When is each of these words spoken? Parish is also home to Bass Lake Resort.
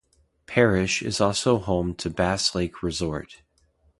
Parish 0.47 1.03
is 1.03 1.21
also 1.21 1.59
home 1.59 1.93
to 1.93 2.09
Bass 2.09 2.55
Lake 2.55 2.81
Resort. 2.81 3.43